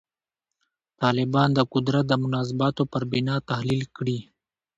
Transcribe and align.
طالبان 1.01 1.49
د 1.57 1.59
قدرت 1.73 2.05
د 2.07 2.13
مناسباتو 2.23 2.83
پر 2.91 3.03
بنا 3.11 3.35
تحلیل 3.49 3.83
کړي. 3.95 4.19